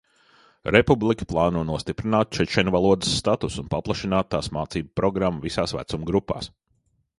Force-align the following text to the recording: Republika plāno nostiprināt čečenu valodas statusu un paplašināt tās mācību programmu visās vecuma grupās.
Republika 0.75 1.27
plāno 1.33 1.61
nostiprināt 1.71 2.31
čečenu 2.37 2.73
valodas 2.77 3.13
statusu 3.19 3.61
un 3.65 3.69
paplašināt 3.75 4.33
tās 4.35 4.51
mācību 4.59 4.93
programmu 5.03 5.47
visās 5.47 5.79
vecuma 5.83 6.13
grupās. 6.13 6.53